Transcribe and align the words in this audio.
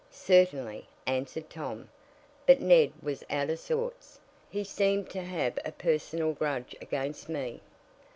"Certainly," 0.09 0.87
answered 1.05 1.47
Tom; 1.51 1.87
"but 2.47 2.59
Ned 2.59 2.91
was 3.03 3.23
out 3.29 3.51
of 3.51 3.59
sorts. 3.59 4.19
He 4.49 4.63
seemed 4.63 5.11
to 5.11 5.21
have 5.21 5.59
a 5.63 5.71
personal 5.71 6.33
grudge 6.33 6.75
against 6.81 7.29
me." 7.29 7.61